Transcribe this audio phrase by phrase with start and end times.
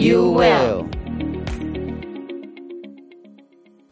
[0.00, 0.86] you will，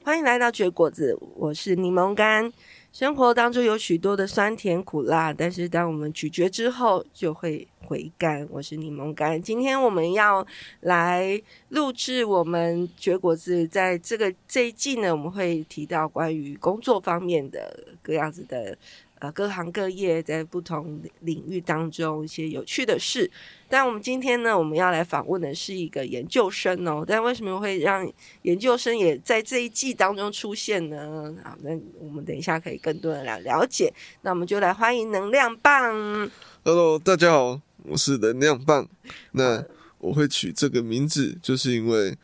[0.03, 2.51] 欢迎来到绝果子，我是柠檬干。
[2.91, 8.49] 生活当中有许多的酸甜苦辣，但是当我们咀嚼之后，就会回甘。
[8.51, 9.41] 我是柠檬干。
[9.41, 10.45] 今天我们要
[10.81, 18.79] 来录制我们绝果子，在这个这一季呢，我们会提到关于工作方面的各样子的。
[19.21, 23.31] 呃，各行各业在不同领域当中一些有趣的事。
[23.69, 27.05] 但我们今天呢，我们要来访问的是一个研究生哦。
[27.07, 28.11] 但为什么会让
[28.43, 31.35] 研究生也在这一季当中出现呢？
[31.43, 33.93] 好，那我们等一下可以更多的来了解。
[34.23, 36.31] 那我们就来欢迎能量棒。
[36.65, 38.89] Hello，大家好，我是能量棒。
[39.33, 39.65] 那
[39.99, 42.17] 我会取这个名字，就是因为。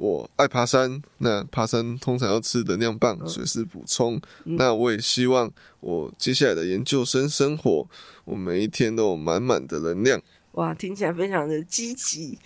[0.00, 4.18] 我爱爬山，那爬山通常要吃能量棒，随时补充。
[4.46, 7.86] 嗯、那我也希望我接下来的研究生生活，
[8.24, 10.18] 我每一天都有满满的能量。
[10.52, 12.38] 哇，听起来非常的积极、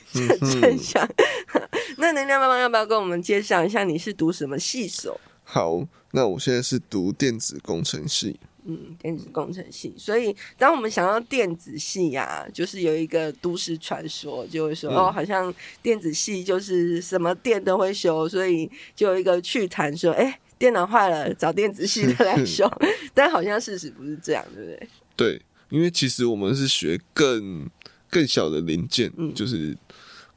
[0.61, 1.09] 正向。
[1.97, 5.21] 那能量棒要不要跟我们介绍一下你是读什么系所？
[5.45, 8.41] 好，那我现在是读电子工程系。
[8.67, 22.67] 嗯，电子工程系，所以当我们想到电子系呀、啊，就是有一个都市传说，就会说、嗯、哦，好像电子系就是什么电都会修，所以就有一个趣谈说，哎，电脑坏了找电子系的来修，
[23.13, 24.89] 但好像事实不是这样，对不对？
[25.15, 27.69] 对，因为其实我们是学更
[28.09, 29.77] 更小的零件，嗯，就是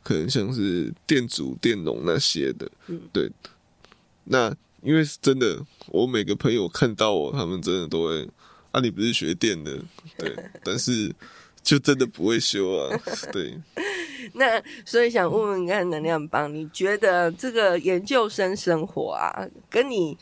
[0.04, 3.32] 可能像是电阻、电容那些的，嗯，对，
[4.26, 4.54] 那。
[4.82, 8.30] 因为是真的，我每个朋友看到我，他们真的都会
[8.72, 9.78] 啊，你不是学电的，
[10.18, 11.14] 对，但是
[11.64, 13.00] 就真的不会修啊，
[13.34, 13.60] 对。
[14.34, 20.18] 那所以想问问看，能量棒，你觉得这个研究生生活啊，跟你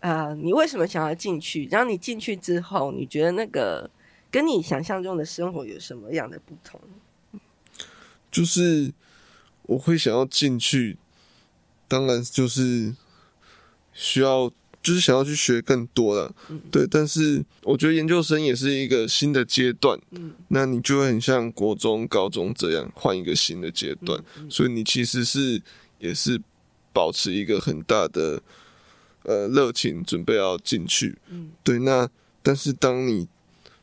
[0.00, 1.68] 啊、呃，你为什么想要进去？
[1.70, 3.88] 然后你进去之后，你觉得那个
[4.30, 6.80] 跟你想象中的生活有什么样的不同？
[8.30, 8.92] 就是
[9.62, 10.98] 我会想要进去，
[11.86, 12.94] 当然就是。
[13.92, 14.50] 需要
[14.82, 16.86] 就是想要去学更多了，嗯、对。
[16.86, 24.18] 但是我觉得研究生也是一个新的阶段，嗯，那你就会很像国中、高中这样换一个新的阶段，
[24.48, 25.60] 所以你其实是
[25.98, 26.40] 也是
[26.94, 28.42] 保持一个很大的
[29.24, 31.78] 呃热情，准备要进去，嗯，对。
[31.80, 32.08] 那
[32.42, 33.28] 但是当你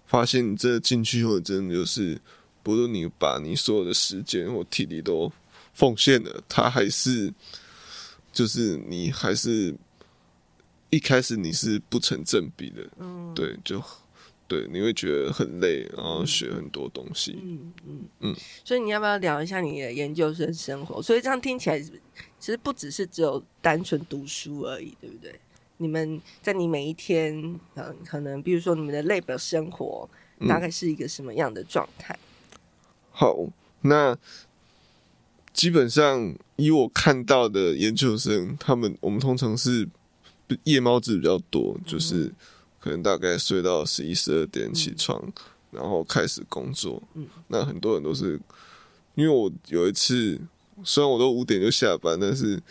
[0.07, 2.19] 发现你真的进去后，真的就是
[2.63, 5.31] 不论你把你所有的时间或体力都
[5.75, 7.31] 奉献了，他还是
[8.33, 9.75] 就是你还是。
[10.89, 13.83] 一开始你是不成正比的，嗯，对，就
[14.47, 21.01] 对，你会觉得很累，然后学很多东西，嗯嗯嗯，嗯，所以你要不要聊一下你的研究生生活？
[21.01, 21.91] 所以这样听起来，其
[22.39, 25.37] 实不只是只有单纯读书而已，对不对？
[25.75, 27.35] 你们在你每一天，
[27.75, 30.09] 嗯，可能比如说你们的 lab 生活，
[30.47, 32.17] 大概是一个什么样的状态？
[32.53, 32.59] 嗯，
[33.11, 33.37] 好，
[33.81, 34.17] 那
[35.51, 39.89] 基本上以我看到的研究生，他们我们通常是。
[40.63, 42.31] 夜猫子比较多，就是
[42.79, 45.33] 可能大概睡到十一、十二点起床，嗯，
[45.71, 47.03] 然后开始工作。
[47.15, 48.39] 嗯，那很多人都是，
[49.15, 50.39] 因为我有一次，
[50.83, 52.61] 虽然我都五点就下班，但是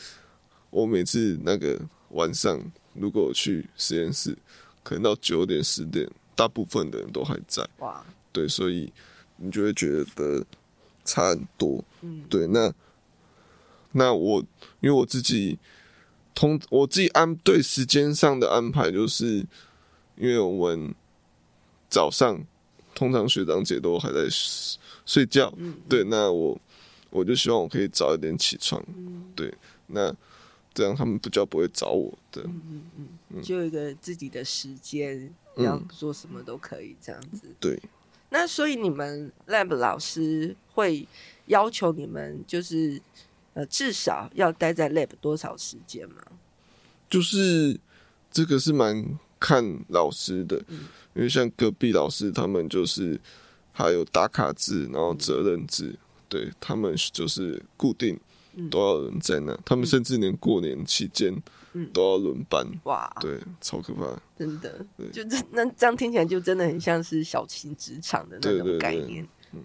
[0.71, 1.79] 我每次那个
[2.11, 2.59] 晚上
[2.95, 4.37] 如果我去实验室，
[4.83, 7.69] 可能到九点、十点，大部分的人都还在。
[7.81, 8.91] 哇，对，所以
[9.37, 10.43] 你就会觉得
[11.05, 11.85] 差很多。
[12.01, 12.73] 嗯，对，那
[13.93, 14.41] 那我
[14.81, 15.59] 因为我自己。
[16.37, 19.39] 通我自己安对时间上的安排，就是
[20.17, 20.95] 因为我们
[21.89, 22.39] 早上
[22.95, 24.29] 通常学长姐都还在
[25.07, 25.51] 睡觉，
[25.89, 26.61] 对，那我
[27.09, 29.51] 我就希望我可以早一点起床，嗯、对，
[29.87, 30.15] 那
[30.75, 37.81] 这样他们比较不会找我的，嗯嗯嗯，嗯就有一个自己的时间，要做什么都可以这样子，嗯、对。
[38.29, 41.09] 那所以你们 lab 老师会
[41.47, 43.01] 要求你们就是。
[43.57, 46.17] 呃，至少要待在 lab 多少时间吗？
[47.09, 47.81] 就是
[48.31, 50.81] 这个是蛮看老师的，嗯、
[51.15, 53.19] 因为像隔壁老师他们就是
[53.73, 55.99] 还有打卡制，然后责任制，嗯、
[56.29, 58.21] 对他们就是固定
[58.71, 61.35] 都要人在那，嗯、他们甚至连过年期间
[61.95, 62.67] 都要轮班。
[62.85, 69.27] 哇，对，超可怕，真的，对就这那这样听起来就真的很像是小型职场的那种概念。
[69.53, 69.63] 嗯。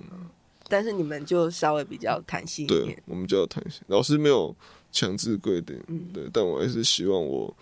[0.72, 2.86] 但是你们就稍微比较弹性一点。
[2.86, 3.82] 对，我们就要弹性。
[3.88, 4.56] 老师没有
[4.92, 7.54] 强制规定，嗯，对，但我还是希望我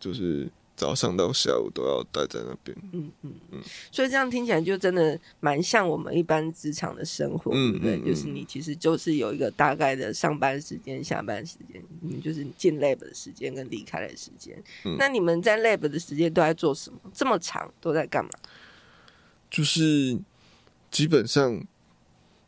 [0.00, 0.50] 就是。
[0.76, 2.76] 早上到下午都要待在那边。
[2.92, 3.62] 嗯嗯嗯，
[3.92, 8.12] 所以这样听起来就真的蛮像我们一般职场的生活，嗯、对不对？
[8.12, 14.60] 就是你其实就是有一个大概的上班时间、下班时间，你就是进 lab 的时间跟离开的时间。
[14.84, 16.98] 嗯、那你们在 lab 的时间都在做什么？
[17.14, 18.30] 这么长都在干嘛？
[19.48, 20.18] 就是
[20.90, 21.64] 基本上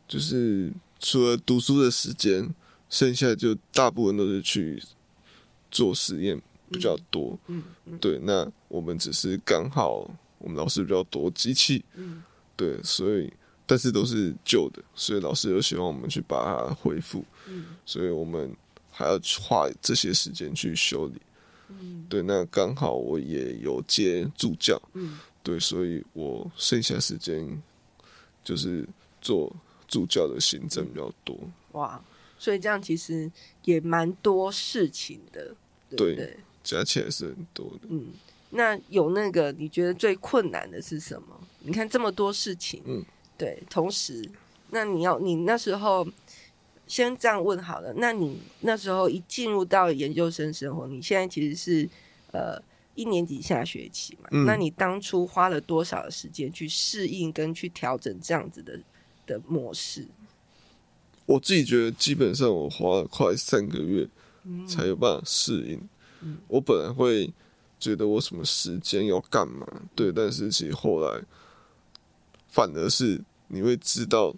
[0.09, 2.55] 就是除了读书的时间，
[2.89, 4.83] 剩下就大部分都是去
[5.71, 6.41] 做实验。
[6.69, 7.63] 比较多，嗯，
[8.01, 9.99] 对，那我们只是刚好
[10.39, 12.21] 我们老师比较多机器，嗯，
[12.57, 13.33] 对，所以
[13.65, 18.53] 但是都是旧的，所以老师又希望我们去把它恢复，嗯，所以我们
[18.91, 21.21] 还要花这些时间去修理，
[21.69, 27.63] 嗯，对，那刚好我也有接助教，嗯，对，所以我剩下时间
[28.43, 28.85] 就是
[29.21, 29.55] 做
[29.87, 31.39] 助教的行政比较多，
[31.73, 32.03] 哇，
[32.39, 33.31] 所以这样其实
[33.65, 35.55] 也蛮多事情的，
[35.91, 36.37] 对，对，对。
[36.65, 37.87] 加起来是很多的。
[37.89, 38.07] 嗯，
[38.51, 41.41] 那有那个你觉得最困难的是什么？
[41.61, 43.05] 你看这么多事情，嗯，
[43.39, 44.29] 对，同时，
[44.71, 46.05] 那你要你那时候
[46.89, 47.95] 先这样问好了。
[47.99, 51.89] 那你那时候一进入到研究生生活，你现在其实是
[52.33, 52.61] 呃
[52.97, 54.29] 一年级下学期嘛？
[54.33, 58.77] 嗯，那你当初花了多少的时间去适应跟去调整这样子的
[59.27, 60.07] 的模式？
[61.27, 64.09] 我自己觉得，基本上我花了快三个月
[64.69, 65.77] 才有办法适应。
[66.23, 67.33] 嗯我本来会
[67.79, 71.23] 觉得我什么时间要干嘛，对，但是其实后来
[72.49, 74.35] 反而是你会知道，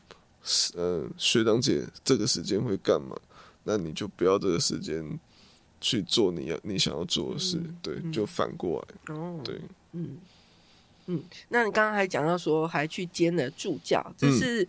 [0.75, 3.17] 嗯、呃，学长姐这个时间会干嘛，
[3.65, 5.19] 那你就不要这个时间
[5.81, 9.61] 去做你要你想要做的事，对，就反过来，哦，对，
[9.93, 10.17] 嗯
[11.09, 14.67] 嗯，那你刚刚还讲到说还去兼了助教，这是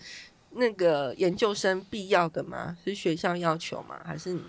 [0.51, 2.77] 那个研究生必要的吗？
[2.83, 4.00] 是学校要求吗？
[4.03, 4.41] 还是你？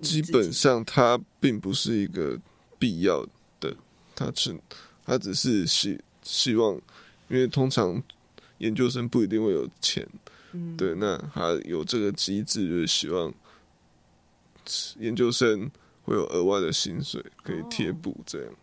[0.00, 2.38] 基本上，它并不是一个
[2.78, 3.26] 必要
[3.60, 3.74] 的，
[4.14, 4.58] 它只，
[5.04, 6.74] 它只是希希望，
[7.28, 8.02] 因为通常
[8.58, 10.06] 研究生不一定会有钱，
[10.52, 13.32] 嗯，对，那他有这个机制，就是希望
[14.98, 15.70] 研究生
[16.04, 18.52] 会有额外的薪水可以贴补这样。
[18.52, 18.56] 哦，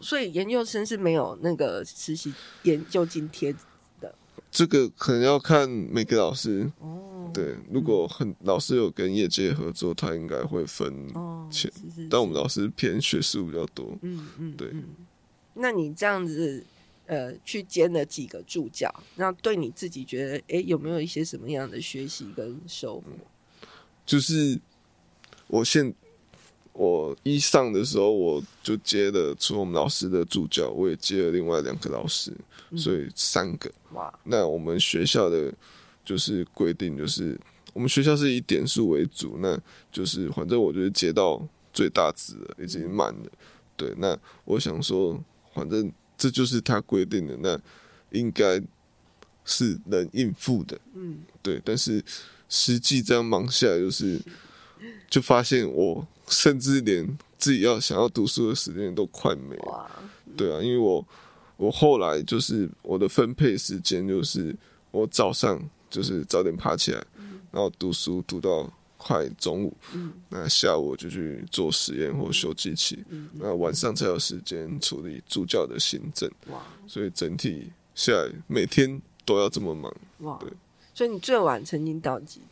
[0.00, 3.52] 所以研究生是没有那个实习研究津贴
[4.00, 4.14] 的。
[4.50, 6.70] 这个可能要看每个老师。
[6.80, 7.30] 哦。
[7.32, 11.16] 对，如果很老师有跟业界合作，他应该会分钱。
[11.16, 13.96] 哦、是是是，但我们老师偏学术比较多。
[14.02, 14.84] 嗯嗯，对嗯。
[15.54, 16.62] 那你这样子，
[17.06, 23.04] 呃，去兼了几个助教，那对你自己觉得，哎、欸，有没有一些什么样的学习跟收获？
[24.04, 24.60] 就是
[25.46, 25.94] 我现
[26.72, 32.32] 我一上的时候，我就接了除了我们老师的助教，我也接了另外两个老师，
[32.70, 33.70] 嗯、所以三个。
[33.92, 35.52] 哇，那我们学校的。
[36.04, 37.38] 就是规定，就是
[37.72, 39.56] 我们学校是以点数为主，那
[39.92, 41.40] 就是反正我觉得接到
[41.72, 43.30] 最大值了，已经满了。
[43.76, 45.16] 对，那我想说，
[45.54, 47.60] 反正这就是他规定的，那
[48.10, 48.60] 应该
[49.44, 50.76] 是能应付的。
[50.94, 51.62] 嗯，对。
[51.64, 52.04] 但是
[52.48, 54.20] 实际这样忙下来，就是
[55.08, 57.06] 就发现我甚至连
[57.38, 59.90] 自己要想要读书的时间都快没了。
[60.36, 61.06] 对啊，因为我
[61.56, 64.56] 我后来就是我的分配时间就是
[64.90, 65.62] 我早上。
[65.92, 67.04] 就是早点爬起来，
[67.50, 69.76] 然后读书读到快中午，
[70.30, 76.30] 那下午就去做实验或修机器，那晚上才有时间处理助教的行政。
[76.50, 76.62] 哇！
[76.86, 79.94] 所以整体下来每天都要这么忙。
[80.20, 80.38] 哇！
[80.40, 80.50] 对，
[80.94, 82.40] 所以你最晚曾经到几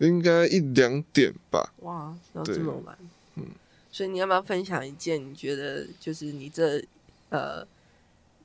[0.00, 1.72] 应该一两点吧。
[1.78, 2.98] 哇，要这么晚？
[3.36, 3.46] 嗯。
[3.90, 6.84] 所以你要不要分享一件你觉得就是你这
[7.30, 7.66] 呃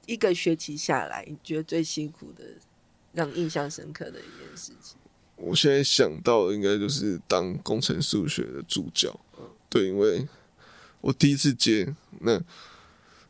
[0.05, 2.43] 一个学期下来你觉得最辛苦的？
[3.15, 4.97] 让印象深刻的一件事情，
[5.37, 9.17] 我现在想到的应该就是当工程数学的助教。
[9.39, 10.27] 嗯、对，因为
[10.99, 12.33] 我第一次接那，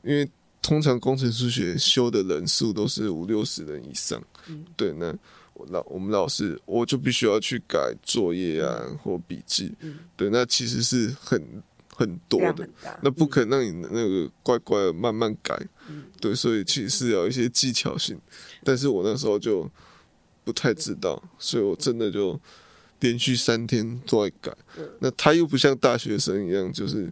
[0.02, 0.28] 因为
[0.60, 4.20] 通常工程数学修的人数都是五六十人以上。
[4.48, 9.74] 嗯、对，那我老我们老师我就必须要去改作业啊、嗯、或笔记。
[9.80, 11.42] 嗯、对，那其实是很
[11.96, 12.68] 很多的，
[13.02, 15.58] 那不可能让你那个乖乖的慢慢改。
[15.88, 18.20] 嗯、对，所以其实是有一些技巧性。
[18.64, 19.70] 但是我那时候就
[20.44, 22.40] 不太知道，所以我真的就
[23.00, 24.56] 连续三天都在改。
[25.00, 27.12] 那他又不像大学生一样，就是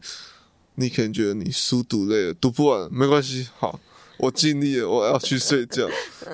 [0.76, 3.80] 你可能觉得你书读累了，读不完没关系，好，
[4.18, 5.88] 我尽力了，我要去睡觉。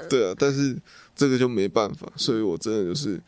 [0.10, 0.76] 对啊，但是
[1.20, 3.20] 这个就没办法，所以我真的就是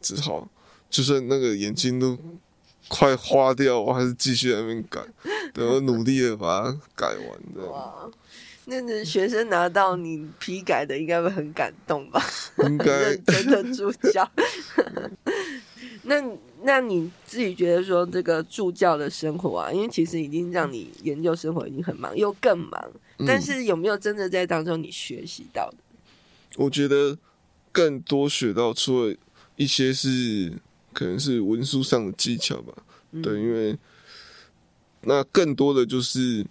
[0.00, 0.48] 只好，
[0.88, 2.18] 就算那个眼睛都
[2.88, 5.04] 快花掉，我还是继续在那边改，
[5.52, 7.70] 对，我努力的把它改完。
[7.70, 8.10] 哇。
[8.64, 12.24] 那那学生拿到你批改的，应该会很感动吧？
[12.64, 14.26] 应该真的助教。
[16.04, 16.24] 那
[16.62, 22.90] 那你自己觉得说这个助教的生活啊，因为其实已经让你研究生活已经很忙，又更忙，
[23.26, 25.76] 但是有没有真的在当中你学习到的？
[26.56, 27.18] 我觉得
[27.76, 29.14] 更多学到，除了
[29.56, 30.50] 一些是
[30.94, 32.72] 可能是文书上的技巧吧，
[33.12, 33.76] 嗯、对，因为
[35.02, 36.42] 那更多的就是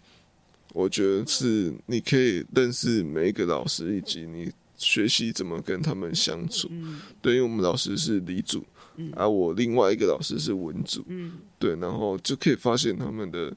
[0.72, 6.68] 我觉得是你可以认识每一个老师，以及你学习怎么跟他们相处。
[6.70, 8.64] 嗯、对，因为我们老师是理组，
[8.98, 13.52] 嗯、而我另外一个老师是文组，嗯、对，然后就可以发现他们的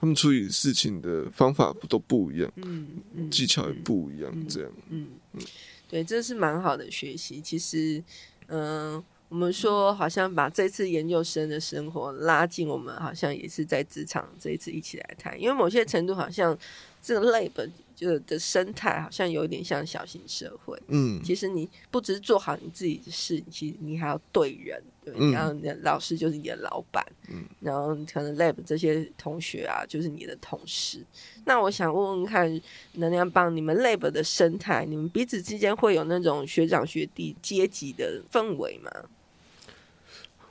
[0.00, 5.40] 他们处理事情的方法都不一样，嗯嗯、技巧也不一样，这样，嗯嗯。
[5.40, 5.46] 嗯
[5.88, 7.40] 对，这是蛮好的学习。
[7.40, 8.04] 其实，
[8.48, 16.56] 嗯、我们说好像把这次研究生的生活拉近，我们好像也是在职场这一次一起来谈，因为某些程度好像
[17.02, 20.80] 这个 lab 就的生态好像有点像小型社会。
[20.88, 24.82] 嗯，其实你不只是做好你自己的事，其实你还要对人。
[25.10, 31.02] 嗯、然后你的老师就是你的老板，嗯，然后可能 lab 这些同学啊，就是你的同事。
[31.46, 32.60] 那我想问问看，
[32.92, 38.90] 能量棒你们 lab 的生态，你们彼此之间会有那种学长学弟阶级的氛围吗？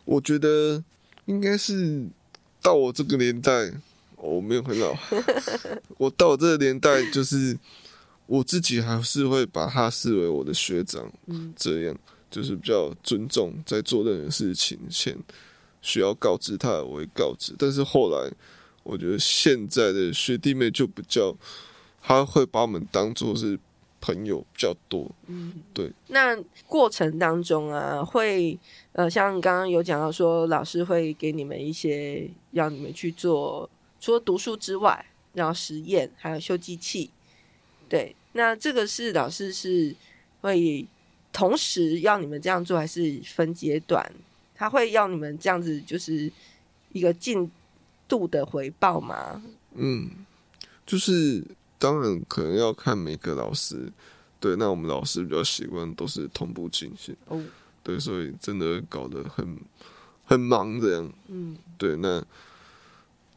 [0.06, 0.84] 我觉得
[1.26, 2.08] 应该是
[2.60, 3.72] 到我这个年代，
[4.36, 4.94] 我没有很老，
[5.98, 7.58] 我到这个年代，就是
[8.26, 11.98] 我自己还是会把他视为我的学长，嗯，这样。
[12.30, 15.18] 就是比较尊重，在做任何事情前
[15.82, 17.56] 需要告知他，我会告知。
[17.58, 18.30] 但是后来，
[18.84, 21.34] 我觉得现在的学弟妹就比较，
[22.02, 23.58] 他会把我们当做是
[24.02, 25.10] 朋友比较多。
[25.28, 25.90] 嗯，对。
[26.08, 28.60] 那过程当中啊，会
[28.92, 33.68] 呃，像刚刚有讲到说，老师会给你们一些要你们去做，
[34.00, 37.10] 除了读书之外，然后实验，还有修机器。
[37.90, 39.96] 对，那这个是老师是
[40.42, 40.88] 会。
[41.34, 44.12] 同时要你们这样做，还是分阶段？
[44.56, 46.32] 他会要你们这样子，就是
[46.92, 47.52] 一个进
[48.08, 49.44] 度的回报吗？
[49.76, 50.10] 嗯，
[50.84, 51.44] 就是
[51.78, 53.92] 当然可能要看每个老师。
[54.40, 57.16] 对，那我们老师比较习惯都是同步进行。
[57.28, 57.40] 哦，
[57.84, 59.60] 对，所以真的搞得很
[60.26, 61.14] 很忙这样。
[61.28, 61.96] 嗯，对。
[61.98, 62.26] 那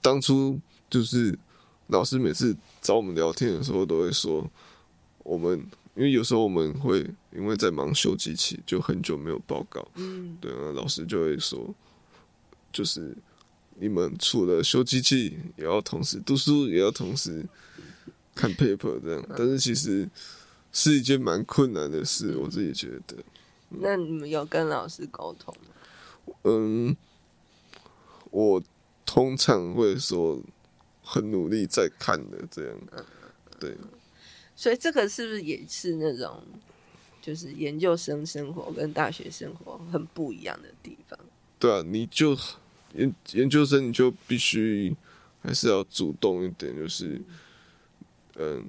[0.01, 1.39] 当初就是
[1.89, 4.51] 老师每次找我们聊天的时候，都会说
[5.25, 5.65] 我们。
[5.97, 9.87] 因为有时候我们会因为在忙修机器，就很久没有报告。
[9.97, 11.75] 嗯，对啊，老师就会说，
[12.73, 13.15] 就是
[13.75, 17.45] 你们除了修机器，也要同时读书，也要同时
[18.35, 19.23] 看 paper 这样。
[19.37, 20.09] 但是其实
[20.73, 23.17] 是一件蛮困难的事，我自己觉得。
[23.69, 26.35] 那你们有跟老师沟通吗？
[26.45, 26.97] 嗯，
[28.31, 28.63] 我
[29.13, 30.41] 通常会说
[31.03, 32.77] 很努力在看的这样。
[33.59, 33.77] 对。
[34.55, 36.41] 所以这个是不是也是那种，
[37.21, 41.19] 就是研究生生活跟大学生活很不一样的地方？
[41.59, 42.39] 对啊，你就
[42.95, 44.95] 研研究生你就必须
[45.43, 47.21] 还是要主动一点，就是
[48.37, 48.65] 嗯，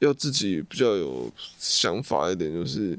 [0.00, 2.98] 要自己比较有想法一点，就是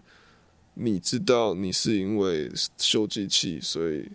[0.73, 4.09] 你知道你是因为修机器，所以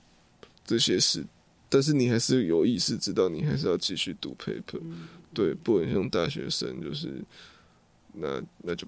[0.64, 1.24] 这些事，
[1.68, 7.22] 但是你还是有意识知道你还是要继续读 paper，嗯，对，不能像大学生就是。
[8.18, 8.86] 那那就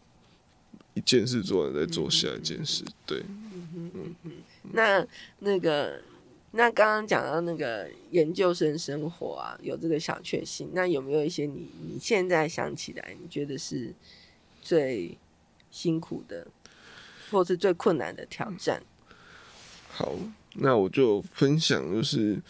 [0.94, 3.22] 一件事做完再做下一件事，对。
[3.74, 4.14] 嗯
[4.72, 5.06] 那
[5.40, 6.02] 那个
[6.52, 10.70] 那刚刚讲到那个研究生生活啊，有这个小确幸。
[10.72, 13.92] 那有没有一些你你现在想起来，你觉得是
[14.62, 15.18] 最
[15.70, 16.46] 辛苦的，
[17.30, 18.82] 或是最困难的挑战？
[19.90, 20.14] 好，
[20.54, 22.40] 那我就分享，就是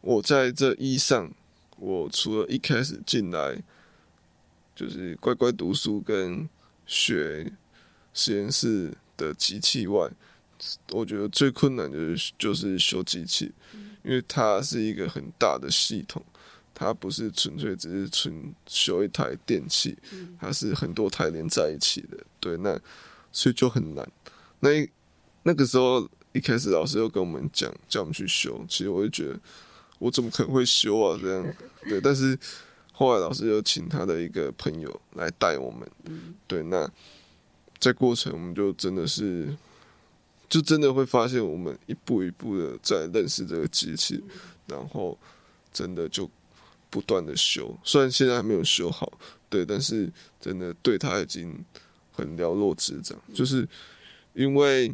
[0.00, 1.30] 我在这一上，
[1.78, 3.62] 我除了一开始进来。
[4.78, 6.48] 就是乖乖读书跟
[6.86, 7.50] 学
[8.14, 10.08] 实验室的机器外，
[10.92, 13.50] 我觉得最困难就是就是修机器，
[14.04, 16.24] 因为它是一个很大的系统，
[16.72, 19.98] 它不是纯粹只是纯修一台电器，
[20.40, 22.16] 它是很多台连在一起的。
[22.38, 22.80] 对，那
[23.32, 24.08] 所以就很难。
[24.60, 24.88] 那
[25.42, 29.40] 那个时候一开始老师又跟我们讲，叫我们去修，其实我就觉得
[29.98, 31.18] 我怎么可能会修啊？
[31.20, 31.54] 这样
[31.88, 32.38] 对，但是。
[33.00, 36.90] 后来老师又请他的一个朋友来带我们，嗯、对，那
[37.78, 39.56] 在过程我们就真的是，
[40.48, 44.30] 就真的会发现我们一步一步的在认识这个机器，嗯、
[44.66, 45.16] 然后
[45.72, 46.28] 真的就
[46.90, 49.12] 不断的修，虽然现在还没有修好，
[49.48, 51.64] 对，但是真的对他已经
[52.10, 53.68] 很了若指掌，嗯、就是
[54.34, 54.92] 因为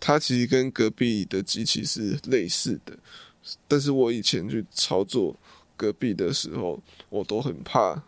[0.00, 2.98] 它其实跟隔壁的机器是类似的，
[3.68, 5.36] 但是我以前去操作。
[5.80, 6.78] 隔壁的时候，
[7.08, 8.02] 我都很怕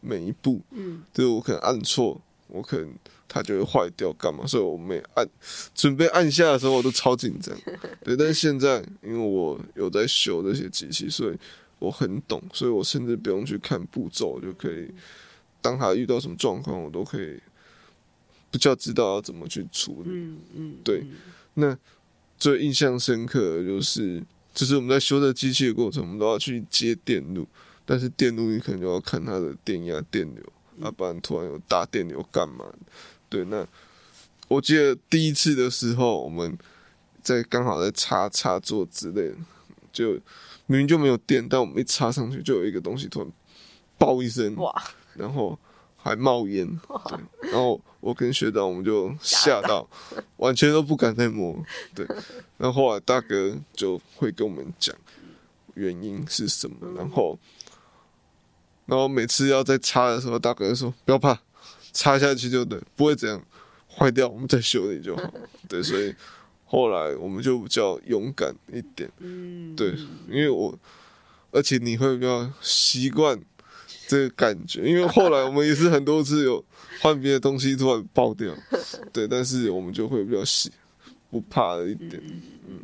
[0.00, 2.90] 每一步，嗯，就是我可能按错，我可能
[3.28, 4.46] 它就会坏掉，干嘛？
[4.46, 5.28] 所以我每按
[5.74, 7.54] 准备按下的时候，我都超紧张。
[8.02, 11.38] 对，但是现在因为我有在修这些机器，所以
[11.78, 14.90] 我很懂，所以我甚至不用去看步骤，就可以
[15.60, 17.38] 当它遇到什么状况，我都可以
[18.50, 20.08] 比较知道要怎么去处理。
[20.08, 21.04] 嗯嗯，对。
[21.52, 21.76] 那
[22.38, 24.22] 最印象深刻的就是，
[24.54, 27.46] 就是我们在修这机器的过程，我们都要去接电路。
[27.84, 30.44] 但是电路你可能就要看它的电压、电流，
[30.78, 32.64] 要、啊、不然突然有大电流干嘛？
[33.28, 33.66] 对，那
[34.46, 36.56] 我记得第一次的时候，我们
[37.20, 39.36] 在刚好在插插座之类的，
[39.92, 40.12] 就
[40.66, 43.32] 明明就没有电，但我们一插上去，就有一个东西突然
[43.98, 44.72] 爆一声，哇！
[45.14, 45.58] 然后
[46.02, 46.66] 还冒烟，
[47.08, 49.88] 对，然后我跟学长我们就吓到，
[50.36, 51.56] 完全都不敢再摸，
[51.94, 52.06] 对。
[52.58, 54.94] 然后后来大哥就会跟我们讲
[55.74, 57.38] 原因是什么，然后。
[58.84, 61.38] 然后每次要再擦的时候，大哥就说：“不要怕，
[61.92, 63.40] 擦下去就对，不会这样
[63.88, 65.22] 坏掉，我们再修理就好。
[65.68, 66.12] ”对，所以
[66.66, 69.08] 后来我们就比较勇敢一点。
[69.18, 69.94] 嗯，对，
[70.28, 70.76] 因为我
[71.52, 73.40] 而且你会比较习惯
[74.12, 76.62] 这个感觉，因为后来我们也是很多次有
[77.00, 78.54] 换别的东西突然爆掉，
[79.12, 80.70] 对，但是我们就会比较喜
[81.30, 82.22] 不怕了一点。
[82.68, 82.78] 嗯，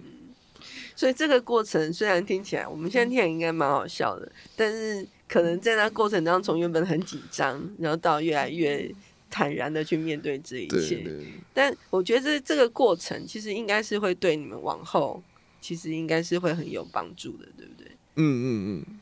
[0.97, 5.07] 所以这个过程虽然听起来我们现在听起来应该蛮好笑的，但是。
[5.29, 8.91] 可能在那过程当中，从原本很紧张，然后到越来越
[9.29, 11.05] 坦然的去面对这一切。
[11.53, 15.23] 但我觉得这这个过程其实应该是会对你们往后，
[15.61, 17.91] 其实应该是会很有帮助的，对不对？
[18.15, 18.49] 嗯嗯
[18.89, 18.98] 嗯。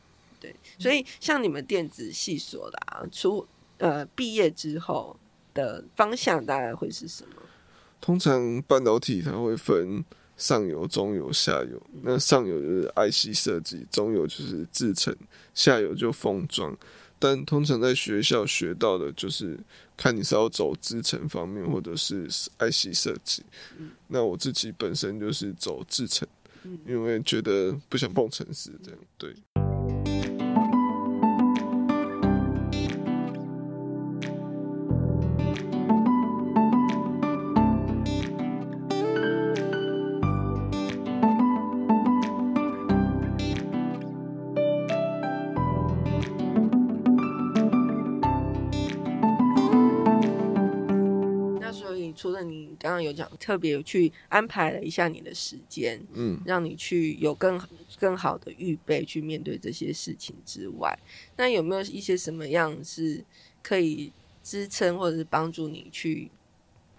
[0.51, 3.45] 对，所以像你们电子系所的啊，出
[3.77, 5.17] 呃毕业之后
[5.53, 7.41] 的方向大概会是什么？
[7.99, 10.03] 通常半导体它会分。
[10.37, 11.81] 上游、中游、下游。
[12.03, 15.11] 那上游就是 IC 设计，中游就是制程，
[15.55, 16.77] 下游就封装。
[17.17, 19.57] 但通常在学校学到的，就是
[19.97, 22.27] 看你是要走制程方面，或者是
[22.59, 23.43] IC 设计。
[24.09, 26.27] 那我自己本身就是走制程，
[26.85, 28.99] 因为觉得不想碰城市这样。
[29.17, 29.33] 对。
[52.79, 57.59] 刚刚有讲，特别去安排了一下你的时间，嗯，让你去有更
[57.99, 60.97] 更好的预备去面对这些事情之外，
[61.37, 63.23] 那有没有一些什么样是
[63.61, 64.11] 可以
[64.43, 66.29] 支撑或者是帮助你去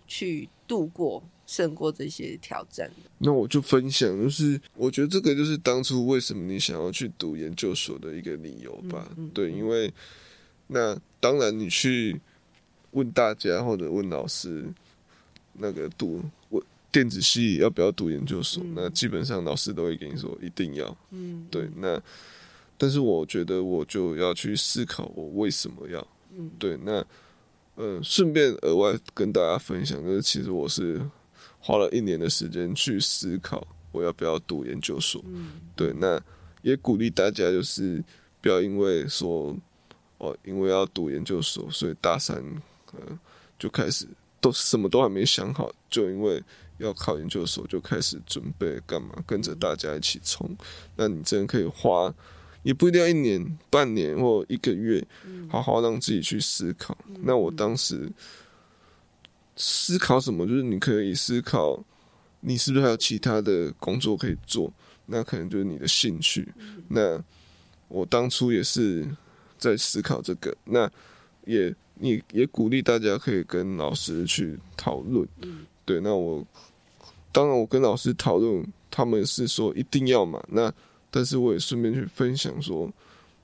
[0.06, 2.90] 去度过胜过这些挑战？
[3.18, 9.06] 那我就分享，就是我觉得这个就是当初为什么你想要去读研究所的一个理由吧。
[9.16, 9.92] 嗯嗯、对，因为
[10.66, 12.20] 那当然你去
[12.92, 14.64] 问大家或者问老师。
[15.58, 18.62] 那个读我电子系要不要读研究所？
[18.64, 20.96] 嗯、那基本上老师都会跟你说一定要。
[21.10, 21.68] 嗯，对。
[21.76, 22.00] 那
[22.78, 26.06] 但是我觉得我就要去思考我为什么要。
[26.36, 26.78] 嗯，对。
[26.82, 27.04] 那
[27.74, 31.00] 呃，顺便额外跟大家分享，就是其实我是
[31.60, 35.22] 花了一年的时间去思考我要不要读研究所。
[35.26, 35.92] 嗯，对。
[35.92, 36.20] 那
[36.62, 38.02] 也鼓励大家就是
[38.40, 39.54] 不要因为说
[40.18, 42.42] 哦，因为要读研究所，所以大三
[42.92, 43.18] 呃
[43.58, 44.08] 就开始。
[44.40, 46.42] 都什么都还没想好，就因为
[46.78, 49.08] 要考研究所就开始准备干嘛？
[49.26, 50.56] 跟着大家一起冲。
[50.96, 52.14] 那你真的可以花，
[52.62, 55.04] 也不一定要一年、半年或一个月，
[55.48, 56.96] 好好让自己去思考。
[57.22, 58.10] 那我当时
[59.56, 60.46] 思考什么？
[60.46, 61.84] 就是你可以思考，
[62.40, 64.72] 你是不是还有其他的工作可以做？
[65.06, 66.52] 那可能就是你的兴趣。
[66.88, 67.20] 那
[67.88, 69.04] 我当初也是
[69.58, 70.56] 在思考这个。
[70.64, 70.88] 那
[71.48, 71.74] 也。
[72.00, 75.98] 你也鼓励大家可以跟老师去讨论，嗯，对。
[75.98, 76.46] 那我
[77.32, 80.40] 当然，我跟老师讨论，他们是说一定要嘛。
[80.46, 80.72] 那
[81.10, 82.88] 但是我也顺便去分享说，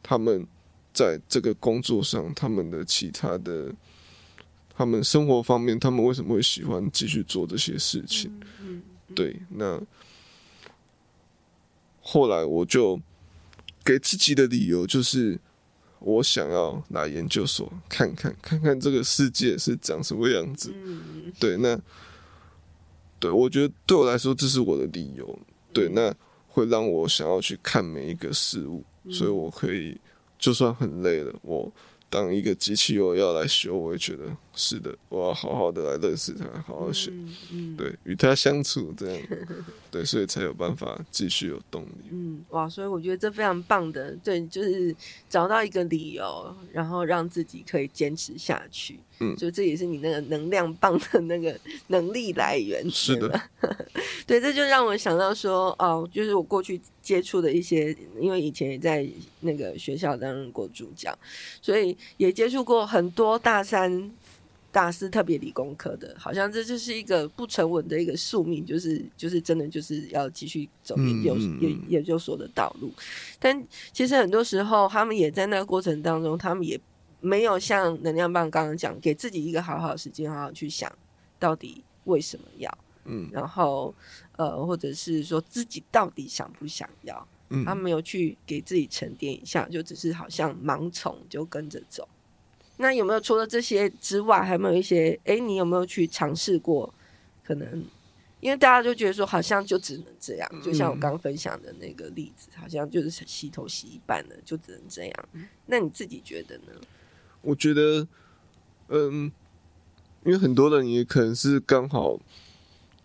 [0.05, 0.47] 他们
[0.93, 3.75] 在这个工作上，他们的其他的，
[4.77, 8.31] 他们生活方面，他们为什么会喜欢继续做这些事情？
[8.62, 8.81] 嗯，
[9.17, 9.35] 对。
[9.49, 9.83] 那
[12.01, 13.01] 后来我就
[13.85, 15.37] 给自己的理由就是。
[16.05, 20.71] 我想要来研究所看看，看看这个世界是长什么样子。
[20.77, 21.81] 嗯、对，那
[23.19, 25.38] 对我觉得对我来说，这是我的理由。
[25.73, 26.14] 对，那
[26.47, 29.99] 会让我想要去看每一个事物，嗯、所以我可以
[30.38, 31.73] 就算很累了，我
[32.11, 34.25] 当一个机器又要来修，我也觉得
[34.57, 39.23] 是的，我要好好的来认识他，好好学，嗯嗯、对，与他相处这样，
[39.90, 42.09] 对，所以才有办法继续有动力。
[42.11, 44.95] 嗯，哇，所以我觉得这非常棒的，对，就是
[45.29, 48.99] 找到一个理由，然后让自己可以坚持下去。
[49.21, 51.57] 嗯，所以这也是你那个能量棒的那个
[51.88, 52.88] 能力来源。
[52.90, 53.40] 是的，
[54.27, 59.09] 对，这就让我想到说，哦，就是我过去接触的一些，因为以前也在
[59.40, 61.17] 那个学校担任过助教，
[61.62, 61.97] 所以。
[62.17, 64.11] 也接触过很多大三、
[64.74, 72.92] 大四特别理工科的，好像这就是一个不成文的一个宿命，就是就是真的就是要继续走研究研研究所的道路。
[73.38, 76.78] 但其实很多时候，他们也在那个过程当中，他们也
[77.20, 80.92] 没有像能量棒刚刚讲，给自己一个好好的时间，好好去想
[81.38, 83.94] 到底为什么要，嗯，然后
[84.37, 87.26] 呃，或者是说自己到底想不想要。
[87.50, 92.08] 嗯他没有去给自己沉淀一下，就只是好像盲从就跟着走。
[92.76, 95.18] 那有没有除了这些之外，还有没有一些？
[95.24, 96.92] 哎，你有没有去尝试过？
[97.44, 97.84] 可能
[98.40, 100.48] 因为大家就觉得说，好像就只能这样。
[100.62, 105.28] 就像我刚刚分享的那个例子，好像就是洗头洗一半了，就只能这样。
[105.66, 106.72] 那你自己觉得呢？
[107.42, 108.06] 我觉得，
[108.88, 109.30] 嗯，
[110.24, 112.18] 因为很多人也可能是刚好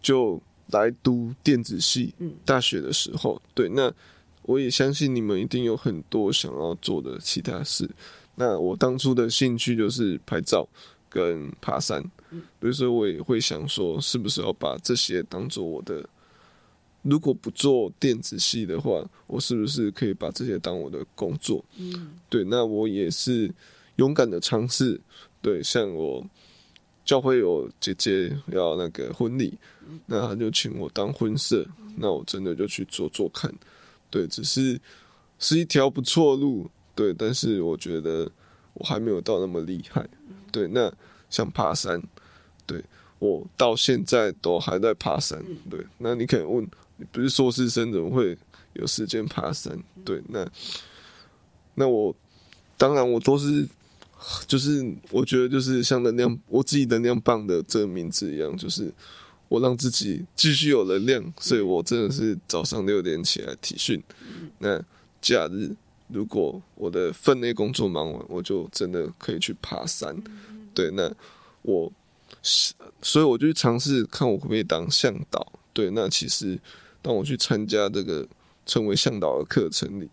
[0.01, 3.93] 就来读电子系，嗯，大学的时候，对那。
[4.43, 7.87] 我也相信你们一定有很多想要做的其他事。
[8.39, 10.65] 那我当初的兴趣就是拍照
[11.09, 12.01] 跟爬山，
[12.61, 16.07] 所以说我也会想说，是不是要把这些当做我的？
[17.01, 21.63] 如果不做电子系的话，我是不是可以把这些当我的工作？
[21.77, 22.45] 嗯，对。
[22.45, 23.53] 那我也是
[23.97, 24.99] 勇敢的尝试。
[25.41, 26.25] 对，像我
[27.03, 29.57] 教会有姐姐要那个婚礼，
[30.05, 31.65] 那他就请我当婚摄，
[31.97, 33.53] 那我真的就去做做看。
[34.09, 34.79] 对，只是
[35.39, 38.29] 是一条不错路，对，但是我觉得
[38.73, 40.07] 我还没有到那么厉害，
[40.51, 40.67] 对。
[40.67, 40.91] 那
[41.29, 42.01] 像爬山，
[42.65, 42.83] 对，
[43.19, 45.85] 我到现在都还在爬山，对。
[45.97, 48.37] 那你可以问，你不是硕士生，怎么会
[48.73, 49.77] 有时间爬山？
[50.03, 50.47] 对，那
[51.75, 52.15] 那我
[52.77, 53.67] 当然我都是，
[54.47, 58.93] 就是我觉得就是像能量，我自己能量棒的这个名字一样，就是。
[59.47, 63.99] 我让自己继续有能量，所以我真的是早上六点起来体训。
[64.59, 64.79] 那
[65.19, 65.75] 假日
[66.09, 70.15] 如果我的分内工作忙完，我就真的可以去爬山。
[70.73, 71.09] 对，那
[71.61, 71.91] 我
[73.01, 75.51] 所以我就去尝试看我可不可以当向导。
[75.73, 76.59] 对，那其实
[77.01, 78.27] 当我去参加这个
[78.65, 80.09] 成为向导的课程里，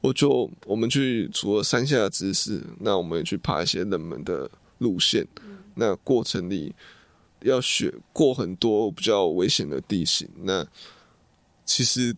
[0.00, 5.26] 我就我们去除了山下的知识，那我们也去爬一些冷门的路线。
[5.74, 6.74] 那过程里。
[7.42, 10.66] 要学过很多比较危险的地形，那
[11.64, 12.12] 其实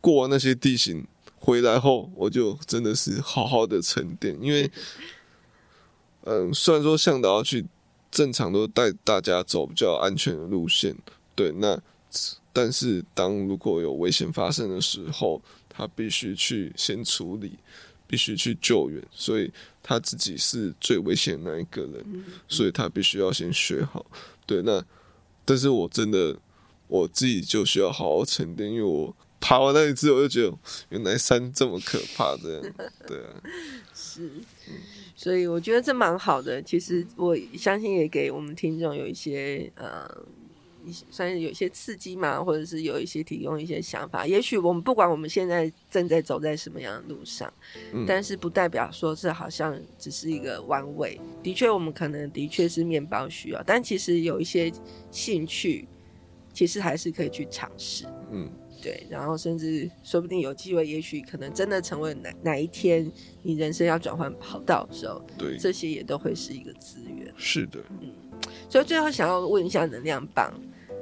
[0.00, 1.06] 过完那些地形
[1.44, 4.34] 回来后，我就真的是好好的沉淀。
[4.42, 4.70] 因为，
[6.22, 7.66] 嗯，虽然说向导要去
[8.10, 10.96] 正常都带大家走比较安全的路线，
[11.34, 11.78] 对，那
[12.50, 17.58] 但是当如果有危险发生的时候，他必须去先处理，
[18.06, 19.52] 必须去救援，所以
[19.82, 24.06] 他自己是最危险的那一个人，所以他必须要先学好。
[24.46, 24.82] 对，那
[25.44, 26.34] 但是我真的
[26.86, 32.62] 我自己就需要好好沉淀，因为我爬完那一次，我就觉得原来山这么可怕，这样，
[33.06, 33.28] 对啊，
[33.94, 34.30] 是，
[35.14, 36.62] 所以我觉得这蛮好的。
[36.62, 40.10] 其实我相信也给我们听众有一些呃。
[41.10, 44.26] 算是有一些刺激嘛，或者是有一些提供一些想法。
[44.26, 47.50] 也许我们不管我们现在正在走在什么样的路上，
[47.94, 51.18] 嗯，但是不代表说这好像只是一个弯位。
[51.42, 54.70] 的确，我们可能的确是面包需要，但其实有一些
[55.10, 55.88] 兴趣，
[56.52, 58.04] 其实还是可以去尝试。
[58.30, 58.46] 嗯，
[58.84, 59.06] 对。
[59.10, 63.10] 然后甚至说不定有机会，也许可能真的成为哪哪一天
[63.42, 67.32] 你人生要转换跑道的时候，对，这些也都会是一个资源。
[67.36, 68.12] 是的，嗯。
[68.68, 70.52] 所以最后想要问一下能量棒。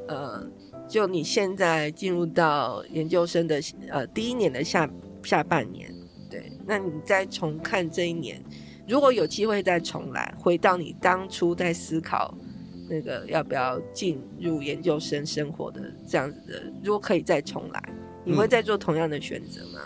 [0.09, 0.45] 呃，
[0.88, 4.88] 就你现在进入到研究生的呃第一年的下
[5.23, 5.95] 下半年，
[6.29, 8.42] 对，那你再重看这一年，
[8.88, 12.37] 如果有机会再重来，回到你当初在思考
[12.92, 17.83] 那个要不要进入研究生生活的这样子的，如果可以再重来，
[18.22, 19.81] 你会再做同样的选择吗？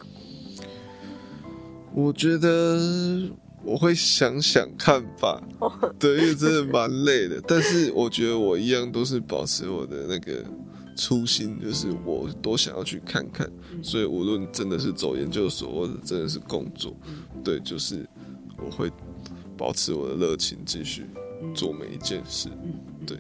[0.64, 0.66] 嗯，
[1.94, 3.30] 我觉得
[3.62, 5.40] 我会想想看吧，
[6.00, 7.40] 对，因为真的蛮累的。
[7.46, 10.44] 但是我觉得我一样都是保持我的那个
[10.96, 13.48] 初心，就是我多想要去看看。
[13.84, 16.92] 所以无论真的是走研究所，或者真的是工作，
[17.44, 18.04] 对，就是
[18.58, 18.90] 我会
[19.56, 21.06] 保持我的热情，继续
[21.54, 22.48] 做每一件事。
[22.62, 22.74] 嗯
[23.06, 23.18] 对。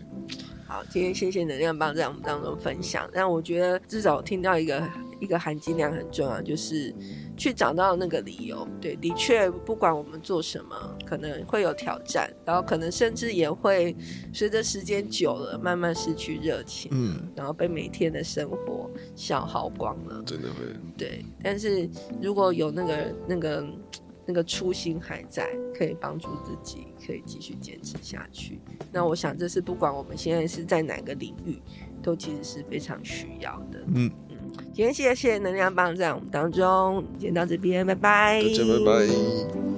[0.68, 3.08] 好，今天谢谢能量棒在我们当中分享。
[3.12, 4.82] 但我觉得至少听到一个
[5.20, 6.92] 一个含金量很重要，就是
[7.36, 8.66] 去找到那个理由。
[8.80, 13.96] 对，的确，不管我们做什么，可能会有挑战，然后可能甚至也会
[14.32, 20.64] 随着时间久了，慢慢失去热情，嗯，然后被每天的生活消耗光了，真的会。
[20.98, 21.88] 对，但是
[22.20, 23.64] 如果有那个那个。
[24.26, 28.60] 那个初心还在，可以帮助自己，可以继续坚持下去。
[28.92, 31.58] 那我想，这是不管我们现在是在哪个领域，
[32.02, 33.78] 都其实是非常需要的。
[33.94, 39.75] 嗯嗯，今天谢谢能量棒在我们当中，今天到这边，拜拜，再见，拜拜。